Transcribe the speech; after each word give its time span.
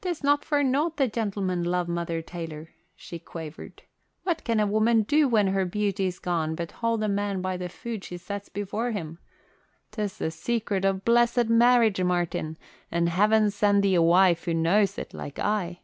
"'Tis 0.00 0.24
not 0.24 0.46
for 0.46 0.62
nought 0.64 0.96
the 0.96 1.06
gentlemen 1.06 1.62
love 1.62 1.86
Mother 1.86 2.22
Taylor," 2.22 2.70
she 2.96 3.18
quavered. 3.18 3.82
"What 4.22 4.44
can 4.44 4.58
a 4.58 4.66
woman 4.66 5.02
do 5.02 5.28
when 5.28 5.48
her 5.48 5.66
beauty's 5.66 6.18
gone 6.18 6.54
but 6.54 6.72
hold 6.72 7.02
a 7.02 7.08
man 7.08 7.42
by 7.42 7.58
the 7.58 7.68
food 7.68 8.02
she 8.02 8.16
sets 8.16 8.48
before 8.48 8.92
him? 8.92 9.18
'Tis 9.90 10.16
the 10.16 10.30
secret 10.30 10.86
of 10.86 11.04
blessed 11.04 11.50
marriage, 11.50 12.02
Martin, 12.02 12.56
and 12.90 13.10
heaven 13.10 13.50
send 13.50 13.82
thee 13.82 13.94
a 13.94 14.00
wife 14.00 14.48
as 14.48 14.54
knows 14.54 14.96
it 14.96 15.12
like 15.12 15.38
I!" 15.38 15.80